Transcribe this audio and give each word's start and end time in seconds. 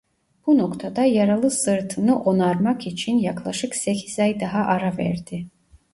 Bu 0.47 0.57
noktada 0.57 1.03
yaralı 1.03 1.51
sırtını 1.51 2.19
onarmak 2.19 2.87
için 2.87 3.17
yaklaşık 3.19 3.75
sekiz 3.75 4.19
ay 4.19 4.39
daha 4.39 4.59
ara 4.63 4.97
verdi. 4.97 5.47